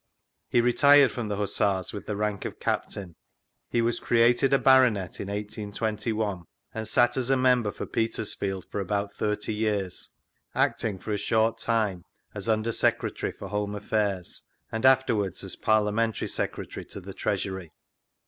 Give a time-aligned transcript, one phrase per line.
[0.49, 3.15] He retired from the Hussars with the rank of Captain.
[3.69, 8.79] He was created a Baronet in 1821, and sat as member for Peters field for
[8.79, 10.09] about thirty years,
[10.55, 12.03] acting for a short time
[12.33, 14.41] as Under Secretary for Home Affairs,
[14.71, 17.71] and after wards as Parliamentary Secretary to the Treasury.